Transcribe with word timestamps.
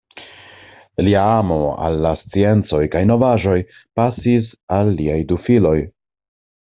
Lia 1.07 1.25
amo 1.41 1.57
al 1.87 1.99
la 2.05 2.13
sciencoj 2.21 2.81
kaj 2.95 3.03
novaĵoj 3.11 3.59
pasis 4.01 4.49
al 4.79 4.91
liaj 5.03 5.19
du 5.33 5.39
filoj. 5.47 5.77